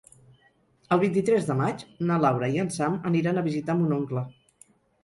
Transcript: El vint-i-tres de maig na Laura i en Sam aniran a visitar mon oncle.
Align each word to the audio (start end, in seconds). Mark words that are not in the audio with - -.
El 0.95 1.01
vint-i-tres 1.03 1.45
de 1.51 1.57
maig 1.61 1.83
na 2.09 2.19
Laura 2.25 2.51
i 2.57 2.61
en 2.65 2.75
Sam 2.79 2.99
aniran 3.13 3.39
a 3.39 3.47
visitar 3.51 3.79
mon 3.85 3.97
oncle. 4.01 4.27